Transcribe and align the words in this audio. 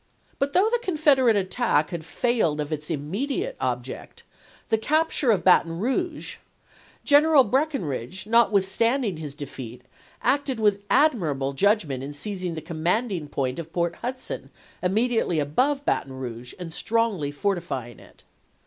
But 0.39 0.53
though 0.53 0.67
the 0.71 0.79
Confederate 0.81 1.35
attack 1.35 1.91
had 1.91 2.03
failed 2.03 2.59
of 2.59 2.73
its 2.73 2.89
immediate 2.89 3.55
object, 3.59 4.23
the 4.69 4.77
capture 4.79 5.29
of 5.29 5.43
Baton 5.43 5.77
Rouge, 5.77 6.37
General 7.03 7.43
Breck 7.43 7.73
inridge, 7.75 8.25
notwithstanding 8.25 9.17
his 9.17 9.35
defeat, 9.35 9.83
acted 10.23 10.59
with 10.59 10.81
ad 10.89 11.11
mirable 11.11 11.53
judgment 11.53 12.01
in 12.03 12.13
seizing 12.13 12.55
the 12.55 12.61
commanding 12.61 13.27
point 13.27 13.59
of 13.59 13.71
Port 13.71 13.93
Hudson, 13.97 14.49
immediately 14.81 15.37
above 15.37 15.85
Baton 15.85 16.13
Rouge, 16.13 16.55
and 16.57 16.73
strongly 16.73 17.29
fortifying 17.31 17.99
it. 17.99 18.23